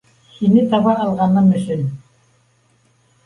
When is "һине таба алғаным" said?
0.43-1.51